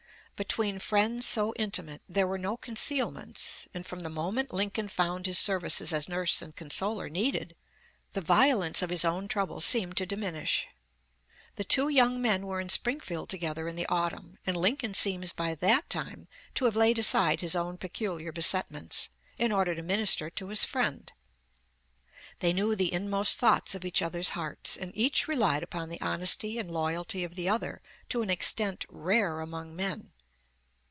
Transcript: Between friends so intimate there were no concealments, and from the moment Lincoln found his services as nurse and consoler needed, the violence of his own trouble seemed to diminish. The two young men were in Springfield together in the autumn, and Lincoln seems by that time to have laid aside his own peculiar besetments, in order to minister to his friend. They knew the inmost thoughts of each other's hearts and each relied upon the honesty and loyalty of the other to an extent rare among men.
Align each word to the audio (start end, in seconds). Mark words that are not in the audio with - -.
Between 0.43 0.79
friends 0.79 1.27
so 1.27 1.53
intimate 1.55 2.01
there 2.09 2.25
were 2.25 2.39
no 2.39 2.57
concealments, 2.57 3.67
and 3.75 3.85
from 3.85 3.99
the 3.99 4.09
moment 4.09 4.51
Lincoln 4.51 4.87
found 4.89 5.27
his 5.27 5.37
services 5.37 5.93
as 5.93 6.09
nurse 6.09 6.41
and 6.41 6.55
consoler 6.55 7.09
needed, 7.09 7.55
the 8.13 8.21
violence 8.21 8.81
of 8.81 8.89
his 8.89 9.05
own 9.05 9.27
trouble 9.27 9.61
seemed 9.61 9.97
to 9.97 10.05
diminish. 10.07 10.65
The 11.57 11.63
two 11.63 11.89
young 11.89 12.19
men 12.23 12.47
were 12.47 12.59
in 12.59 12.69
Springfield 12.69 13.29
together 13.29 13.67
in 13.67 13.75
the 13.75 13.85
autumn, 13.85 14.39
and 14.43 14.57
Lincoln 14.57 14.95
seems 14.95 15.31
by 15.31 15.53
that 15.53 15.87
time 15.91 16.27
to 16.55 16.65
have 16.65 16.75
laid 16.75 16.97
aside 16.97 17.41
his 17.41 17.55
own 17.55 17.77
peculiar 17.77 18.31
besetments, 18.31 19.09
in 19.37 19.51
order 19.51 19.75
to 19.75 19.83
minister 19.83 20.31
to 20.31 20.47
his 20.47 20.65
friend. 20.65 21.13
They 22.39 22.51
knew 22.51 22.75
the 22.75 22.91
inmost 22.91 23.37
thoughts 23.37 23.75
of 23.75 23.85
each 23.85 24.01
other's 24.01 24.29
hearts 24.29 24.75
and 24.75 24.91
each 24.95 25.27
relied 25.27 25.61
upon 25.61 25.89
the 25.89 26.01
honesty 26.01 26.57
and 26.57 26.71
loyalty 26.71 27.23
of 27.23 27.35
the 27.35 27.47
other 27.47 27.83
to 28.09 28.23
an 28.23 28.31
extent 28.31 28.85
rare 28.89 29.39
among 29.39 29.75
men. 29.75 30.13